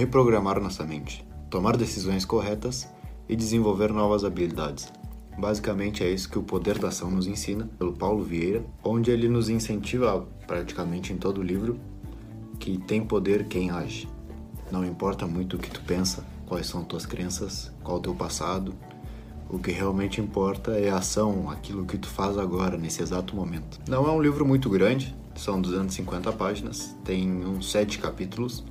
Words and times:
reprogramar 0.00 0.58
nossa 0.58 0.82
mente, 0.82 1.22
tomar 1.50 1.76
decisões 1.76 2.24
corretas 2.24 2.88
e 3.28 3.36
desenvolver 3.36 3.92
novas 3.92 4.24
habilidades. 4.24 4.90
Basicamente 5.38 6.02
é 6.02 6.10
isso 6.10 6.30
que 6.30 6.38
o 6.38 6.42
Poder 6.42 6.78
da 6.78 6.88
Ação 6.88 7.10
nos 7.10 7.26
ensina, 7.26 7.68
pelo 7.78 7.92
Paulo 7.92 8.24
Vieira, 8.24 8.64
onde 8.82 9.10
ele 9.10 9.28
nos 9.28 9.50
incentiva 9.50 10.26
praticamente 10.46 11.12
em 11.12 11.18
todo 11.18 11.42
o 11.42 11.44
livro 11.44 11.78
que 12.58 12.78
tem 12.78 13.04
poder 13.04 13.46
quem 13.46 13.70
age. 13.70 14.08
Não 14.72 14.86
importa 14.86 15.26
muito 15.26 15.56
o 15.56 15.58
que 15.58 15.70
tu 15.70 15.82
pensa, 15.82 16.24
quais 16.46 16.66
são 16.66 16.82
tuas 16.82 17.04
crenças, 17.04 17.70
qual 17.84 17.98
o 17.98 18.00
teu 18.00 18.14
passado, 18.14 18.72
o 19.50 19.58
que 19.58 19.70
realmente 19.70 20.18
importa 20.18 20.72
é 20.72 20.88
a 20.88 20.96
ação, 20.96 21.50
aquilo 21.50 21.84
que 21.84 21.98
tu 21.98 22.08
faz 22.08 22.38
agora, 22.38 22.78
nesse 22.78 23.02
exato 23.02 23.36
momento. 23.36 23.78
Não 23.86 24.08
é 24.08 24.10
um 24.10 24.22
livro 24.22 24.46
muito 24.46 24.70
grande, 24.70 25.14
são 25.34 25.60
250 25.60 26.32
páginas, 26.32 26.96
tem 27.04 27.44
uns 27.44 27.70
sete 27.70 27.98
capítulos 27.98 28.64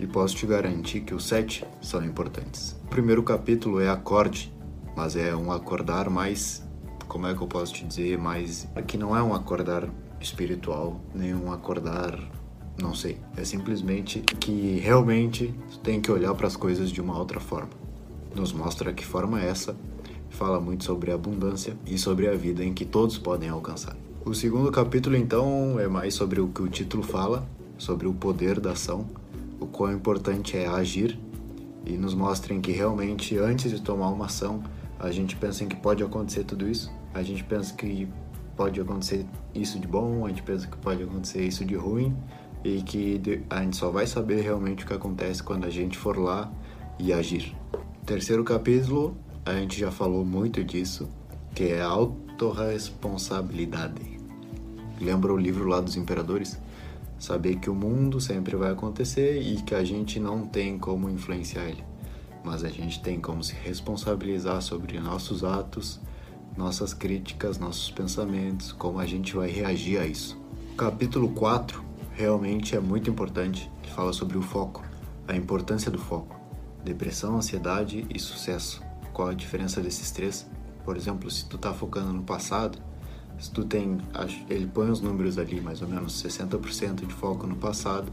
e 0.00 0.06
posso 0.06 0.34
te 0.34 0.46
garantir 0.46 1.00
que 1.00 1.14
os 1.14 1.26
sete 1.26 1.64
são 1.80 2.02
importantes. 2.02 2.74
O 2.84 2.88
primeiro 2.88 3.22
capítulo 3.22 3.80
é 3.80 3.88
acorde, 3.88 4.52
mas 4.96 5.14
é 5.14 5.36
um 5.36 5.52
acordar 5.52 6.08
mais, 6.08 6.66
como 7.06 7.26
é 7.26 7.34
que 7.34 7.42
eu 7.42 7.46
posso 7.46 7.74
te 7.74 7.84
dizer, 7.84 8.16
mais 8.16 8.66
que 8.86 8.96
não 8.96 9.14
é 9.14 9.22
um 9.22 9.34
acordar 9.34 9.88
espiritual, 10.18 11.00
nem 11.14 11.34
um 11.34 11.52
acordar, 11.52 12.18
não 12.80 12.94
sei, 12.94 13.18
é 13.36 13.44
simplesmente 13.44 14.20
que 14.20 14.80
realmente 14.82 15.54
tem 15.82 16.00
que 16.00 16.10
olhar 16.10 16.34
para 16.34 16.46
as 16.46 16.56
coisas 16.56 16.90
de 16.90 17.00
uma 17.00 17.18
outra 17.18 17.38
forma. 17.38 17.70
Nos 18.34 18.52
mostra 18.52 18.94
que 18.94 19.04
forma 19.04 19.42
é 19.42 19.48
essa, 19.48 19.76
fala 20.30 20.60
muito 20.60 20.84
sobre 20.84 21.12
abundância 21.12 21.76
e 21.84 21.98
sobre 21.98 22.26
a 22.26 22.34
vida 22.34 22.64
em 22.64 22.72
que 22.72 22.86
todos 22.86 23.18
podem 23.18 23.50
alcançar. 23.50 23.96
O 24.24 24.34
segundo 24.34 24.70
capítulo 24.70 25.16
então 25.16 25.78
é 25.78 25.88
mais 25.88 26.14
sobre 26.14 26.40
o 26.40 26.48
que 26.48 26.62
o 26.62 26.68
título 26.68 27.02
fala, 27.02 27.46
sobre 27.76 28.06
o 28.06 28.14
poder 28.14 28.60
da 28.60 28.72
ação, 28.72 29.06
o 29.60 29.66
quão 29.66 29.92
importante 29.92 30.56
é 30.56 30.66
agir 30.66 31.18
e 31.84 31.92
nos 31.92 32.14
mostrem 32.14 32.60
que 32.60 32.72
realmente 32.72 33.38
antes 33.38 33.70
de 33.70 33.80
tomar 33.80 34.08
uma 34.08 34.26
ação 34.26 34.62
a 34.98 35.10
gente 35.10 35.36
pensa 35.36 35.64
em 35.64 35.68
que 35.68 35.76
pode 35.76 36.02
acontecer 36.02 36.44
tudo 36.44 36.68
isso, 36.68 36.92
a 37.14 37.22
gente 37.22 37.42
pensa 37.44 37.72
que 37.74 38.08
pode 38.56 38.80
acontecer 38.80 39.24
isso 39.54 39.78
de 39.78 39.86
bom, 39.86 40.26
a 40.26 40.28
gente 40.28 40.42
pensa 40.42 40.66
que 40.66 40.76
pode 40.76 41.02
acontecer 41.02 41.42
isso 41.42 41.64
de 41.64 41.74
ruim 41.74 42.14
e 42.62 42.82
que 42.82 43.42
a 43.48 43.62
gente 43.62 43.76
só 43.76 43.90
vai 43.90 44.06
saber 44.06 44.42
realmente 44.42 44.84
o 44.84 44.86
que 44.86 44.92
acontece 44.92 45.42
quando 45.42 45.64
a 45.64 45.70
gente 45.70 45.96
for 45.96 46.18
lá 46.18 46.52
e 46.98 47.10
agir. 47.12 47.56
Terceiro 48.04 48.44
capítulo, 48.44 49.16
a 49.46 49.54
gente 49.54 49.80
já 49.80 49.90
falou 49.90 50.22
muito 50.24 50.62
disso, 50.62 51.08
que 51.54 51.64
é 51.64 51.80
a 51.80 51.86
autorresponsabilidade. 51.86 54.20
Lembra 55.00 55.32
o 55.32 55.38
livro 55.38 55.66
lá 55.66 55.80
dos 55.80 55.96
imperadores? 55.96 56.60
Saber 57.20 57.56
que 57.56 57.70
o 57.70 57.74
mundo 57.74 58.20
sempre 58.20 58.56
vai 58.56 58.72
acontecer 58.72 59.40
e 59.40 59.62
que 59.62 59.76
a 59.76 59.84
gente 59.84 60.18
não 60.18 60.44
tem 60.44 60.76
como 60.76 61.08
influenciar 61.08 61.68
ele 61.68 61.84
mas 62.42 62.64
a 62.64 62.68
gente 62.68 63.00
tem 63.00 63.20
como 63.20 63.42
se 63.42 63.54
responsabilizar 63.54 64.60
sobre 64.62 64.98
nossos 64.98 65.44
atos, 65.44 66.00
nossas 66.56 66.94
críticas, 66.94 67.58
nossos 67.58 67.90
pensamentos, 67.90 68.72
como 68.72 68.98
a 68.98 69.06
gente 69.06 69.34
vai 69.34 69.50
reagir 69.50 69.98
a 69.98 70.06
isso. 70.06 70.40
O 70.72 70.76
capítulo 70.76 71.28
4 71.30 71.84
realmente 72.12 72.74
é 72.74 72.80
muito 72.80 73.10
importante, 73.10 73.70
que 73.82 73.90
fala 73.92 74.12
sobre 74.12 74.38
o 74.38 74.42
foco, 74.42 74.82
a 75.28 75.36
importância 75.36 75.90
do 75.90 75.98
foco, 75.98 76.38
depressão, 76.84 77.36
ansiedade 77.36 78.06
e 78.08 78.18
sucesso. 78.18 78.82
Qual 79.12 79.28
a 79.28 79.34
diferença 79.34 79.80
desses 79.80 80.10
três? 80.10 80.48
Por 80.84 80.96
exemplo, 80.96 81.30
se 81.30 81.44
tu 81.46 81.58
tá 81.58 81.74
focando 81.74 82.12
no 82.12 82.22
passado, 82.22 82.78
se 83.40 83.50
tu 83.50 83.64
tem, 83.64 83.98
ele 84.48 84.66
põe 84.66 84.90
os 84.90 85.00
números 85.00 85.38
ali, 85.38 85.60
mais 85.60 85.82
ou 85.82 85.88
menos 85.88 86.22
60% 86.22 87.06
de 87.06 87.14
foco 87.14 87.46
no 87.46 87.56
passado, 87.56 88.12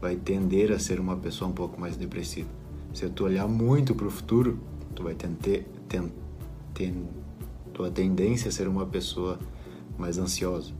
vai 0.00 0.16
tender 0.16 0.72
a 0.72 0.78
ser 0.78 1.00
uma 1.00 1.16
pessoa 1.16 1.50
um 1.50 1.54
pouco 1.54 1.80
mais 1.80 1.96
depressiva 1.96 2.48
se 2.92 3.08
tu 3.10 3.24
olhar 3.24 3.46
muito 3.46 3.94
para 3.94 4.06
o 4.06 4.10
futuro, 4.10 4.58
tu 4.94 5.04
vai 5.04 5.14
ter, 5.14 5.28
ter, 5.88 6.02
ter 6.74 6.94
tua 7.72 7.90
tendência 7.90 8.48
a 8.48 8.52
ser 8.52 8.66
uma 8.66 8.86
pessoa 8.86 9.38
mais 9.96 10.18
ansiosa. 10.18 10.72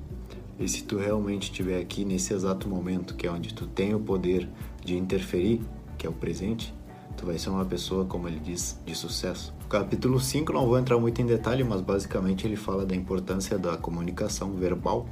E 0.58 0.68
se 0.68 0.82
tu 0.82 0.96
realmente 0.96 1.44
estiver 1.44 1.80
aqui 1.80 2.04
nesse 2.04 2.34
exato 2.34 2.68
momento, 2.68 3.14
que 3.14 3.26
é 3.26 3.30
onde 3.30 3.54
tu 3.54 3.66
tem 3.66 3.94
o 3.94 4.00
poder 4.00 4.48
de 4.84 4.96
interferir, 4.96 5.60
que 5.96 6.06
é 6.06 6.10
o 6.10 6.12
presente, 6.12 6.74
tu 7.18 7.26
vai 7.26 7.38
ser 7.38 7.50
uma 7.50 7.64
pessoa, 7.64 8.04
como 8.04 8.28
ele 8.28 8.40
diz, 8.40 8.80
de 8.86 8.94
sucesso. 8.94 9.52
Capítulo 9.68 10.18
5 10.18 10.52
não 10.52 10.66
vou 10.66 10.78
entrar 10.78 10.98
muito 10.98 11.20
em 11.20 11.26
detalhe, 11.26 11.62
mas 11.64 11.80
basicamente 11.80 12.46
ele 12.46 12.56
fala 12.56 12.86
da 12.86 12.94
importância 12.94 13.58
da 13.58 13.76
comunicação 13.76 14.52
verbal, 14.54 15.06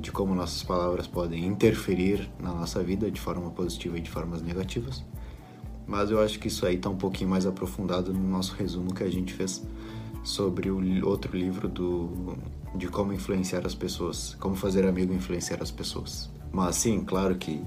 de 0.00 0.10
como 0.10 0.34
nossas 0.34 0.62
palavras 0.62 1.06
podem 1.06 1.44
interferir 1.44 2.30
na 2.40 2.52
nossa 2.52 2.82
vida 2.82 3.10
de 3.10 3.20
forma 3.20 3.50
positiva 3.50 3.98
e 3.98 4.00
de 4.00 4.10
formas 4.10 4.42
negativas 4.42 5.04
mas 5.86 6.10
eu 6.10 6.20
acho 6.20 6.38
que 6.38 6.48
isso 6.48 6.64
aí 6.64 6.76
está 6.76 6.88
um 6.88 6.96
pouquinho 6.96 7.30
mais 7.30 7.46
aprofundado 7.46 8.12
no 8.12 8.28
nosso 8.28 8.54
resumo 8.54 8.94
que 8.94 9.02
a 9.02 9.10
gente 9.10 9.32
fez 9.32 9.62
sobre 10.24 10.70
o 10.70 11.06
outro 11.06 11.36
livro 11.36 11.68
do 11.68 12.36
de 12.74 12.88
como 12.88 13.12
influenciar 13.12 13.66
as 13.66 13.74
pessoas, 13.74 14.34
como 14.40 14.54
fazer 14.54 14.86
amigo 14.86 15.12
influenciar 15.12 15.62
as 15.62 15.70
pessoas. 15.70 16.30
Mas 16.50 16.76
sim, 16.76 17.00
claro 17.04 17.34
que 17.36 17.62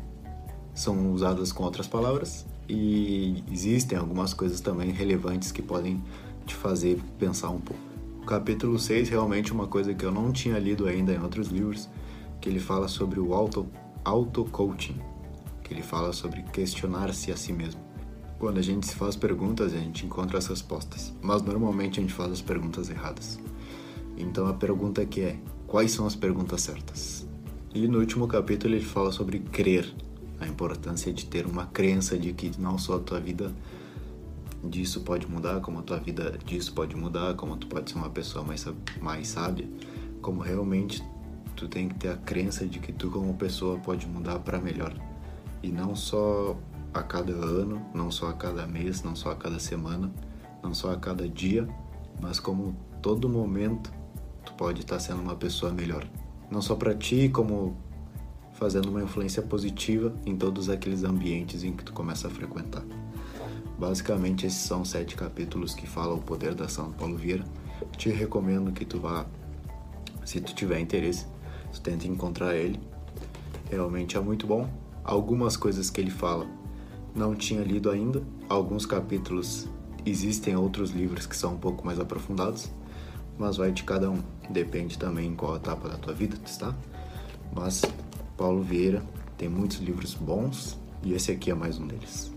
são 0.73 1.13
usadas 1.13 1.51
com 1.51 1.63
outras 1.63 1.87
palavras 1.87 2.45
e 2.67 3.43
existem 3.51 3.97
algumas 3.97 4.33
coisas 4.33 4.59
também 4.59 4.91
relevantes 4.91 5.51
que 5.51 5.61
podem 5.61 6.01
te 6.45 6.55
fazer 6.55 6.99
pensar 7.17 7.49
um 7.49 7.59
pouco. 7.59 7.81
O 8.21 8.25
capítulo 8.25 8.79
6 8.79 9.09
realmente 9.09 9.51
é 9.51 9.53
uma 9.53 9.67
coisa 9.67 9.93
que 9.93 10.03
eu 10.03 10.11
não 10.11 10.31
tinha 10.31 10.57
lido 10.57 10.87
ainda 10.87 11.13
em 11.13 11.21
outros 11.21 11.49
livros, 11.49 11.89
que 12.41 12.49
ele 12.49 12.59
fala 12.59 12.87
sobre 12.87 13.19
o 13.19 13.33
auto 13.33 13.67
auto 14.03 14.45
coaching, 14.45 14.99
que 15.63 15.73
ele 15.73 15.81
fala 15.81 16.13
sobre 16.13 16.43
questionar-se 16.43 17.31
a 17.31 17.37
si 17.37 17.51
mesmo. 17.51 17.81
Quando 18.37 18.59
a 18.59 18.61
gente 18.61 18.85
se 18.85 18.95
faz 18.95 19.15
perguntas, 19.15 19.73
a 19.73 19.77
gente 19.77 20.05
encontra 20.05 20.37
as 20.37 20.45
respostas, 20.45 21.13
mas 21.21 21.41
normalmente 21.41 21.99
a 21.99 22.01
gente 22.03 22.13
faz 22.13 22.31
as 22.31 22.41
perguntas 22.41 22.89
erradas. 22.89 23.39
Então 24.17 24.47
a 24.47 24.53
pergunta 24.53 25.01
aqui 25.01 25.21
é: 25.21 25.39
quais 25.65 25.91
são 25.91 26.05
as 26.05 26.15
perguntas 26.15 26.61
certas? 26.61 27.27
E 27.73 27.87
no 27.87 27.99
último 27.99 28.27
capítulo 28.27 28.75
ele 28.75 28.83
fala 28.85 29.11
sobre 29.11 29.39
crer, 29.39 29.91
a 30.39 30.47
importância 30.47 31.13
de 31.13 31.25
ter 31.25 31.45
uma 31.45 31.65
crença 31.65 32.17
de 32.17 32.33
que 32.33 32.51
não 32.59 32.77
só 32.77 32.97
a 32.97 32.99
tua 32.99 33.19
vida 33.19 33.51
disso 34.63 35.01
pode 35.01 35.27
mudar, 35.27 35.61
como 35.61 35.79
a 35.79 35.81
tua 35.81 35.97
vida 35.97 36.37
disso 36.45 36.73
pode 36.73 36.95
mudar, 36.95 37.35
como 37.35 37.55
tu 37.57 37.67
pode 37.67 37.91
ser 37.91 37.97
uma 37.97 38.09
pessoa 38.09 38.43
mais, 38.43 38.65
mais 39.01 39.27
sábia, 39.27 39.67
como 40.21 40.41
realmente 40.41 41.03
tu 41.55 41.67
tem 41.67 41.87
que 41.87 41.95
ter 41.95 42.09
a 42.09 42.17
crença 42.17 42.65
de 42.65 42.79
que 42.79 42.91
tu 42.91 43.09
como 43.09 43.33
pessoa 43.35 43.77
pode 43.77 44.05
mudar 44.07 44.39
para 44.39 44.59
melhor. 44.59 44.93
E 45.63 45.69
não 45.69 45.95
só 45.95 46.57
a 46.93 47.01
cada 47.01 47.33
ano, 47.33 47.85
não 47.93 48.11
só 48.11 48.29
a 48.29 48.33
cada 48.33 48.65
mês, 48.65 49.03
não 49.03 49.15
só 49.15 49.31
a 49.31 49.35
cada 49.35 49.59
semana, 49.59 50.11
não 50.61 50.73
só 50.73 50.91
a 50.91 50.97
cada 50.97 51.27
dia, 51.27 51.67
mas 52.21 52.39
como 52.39 52.75
todo 53.01 53.29
momento 53.29 53.91
tu 54.45 54.53
pode 54.53 54.81
estar 54.81 54.99
sendo 54.99 55.21
uma 55.21 55.35
pessoa 55.35 55.71
melhor. 55.71 56.07
Não 56.49 56.61
só 56.61 56.75
para 56.75 56.93
ti, 56.93 57.29
como 57.29 57.77
fazendo 58.55 58.89
uma 58.89 59.03
influência 59.03 59.41
positiva 59.41 60.13
em 60.25 60.35
todos 60.35 60.69
aqueles 60.69 61.03
ambientes 61.03 61.63
em 61.63 61.73
que 61.73 61.83
tu 61.83 61.93
começa 61.93 62.27
a 62.27 62.31
frequentar. 62.31 62.83
Basicamente, 63.77 64.45
esses 64.45 64.59
são 64.59 64.85
sete 64.85 65.15
capítulos 65.15 65.73
que 65.73 65.85
falam 65.85 66.17
o 66.17 66.21
poder 66.21 66.55
da 66.55 66.65
do 66.65 66.93
Paulo 66.93 67.17
Vieira. 67.17 67.43
Te 67.97 68.09
recomendo 68.09 68.71
que 68.71 68.85
tu 68.85 68.99
vá, 68.99 69.25
se 70.23 70.39
tu 70.39 70.55
tiver 70.55 70.79
interesse, 70.79 71.25
tu 71.73 71.81
tente 71.81 72.07
encontrar 72.07 72.55
ele. 72.55 72.79
Realmente 73.69 74.15
é 74.15 74.21
muito 74.21 74.47
bom. 74.47 74.69
Algumas 75.03 75.57
coisas 75.57 75.89
que 75.89 75.99
ele 75.99 76.09
fala 76.09 76.47
não 77.13 77.35
tinha 77.35 77.61
lido 77.61 77.91
ainda. 77.91 78.23
Alguns 78.47 78.85
capítulos 78.85 79.67
existem 80.05 80.55
outros 80.55 80.91
livros 80.91 81.27
que 81.27 81.35
são 81.35 81.55
um 81.55 81.57
pouco 81.57 81.85
mais 81.85 81.99
aprofundados, 81.99 82.71
mas 83.37 83.57
vai 83.57 83.73
de 83.73 83.83
cada 83.83 84.09
um. 84.09 84.19
Depende 84.49 84.97
também 84.97 85.27
em 85.27 85.35
qual 85.35 85.57
etapa 85.57 85.89
da 85.89 85.97
tua 85.97 86.13
vida 86.13 86.37
tu 86.37 86.47
está. 86.47 86.73
Mas 87.53 87.81
Paulo 88.37 88.61
Vieira 88.61 89.03
tem 89.37 89.47
muitos 89.47 89.77
livros 89.77 90.13
bons 90.13 90.77
e 91.03 91.13
esse 91.13 91.31
aqui 91.31 91.51
é 91.51 91.55
mais 91.55 91.79
um 91.79 91.87
deles. 91.87 92.34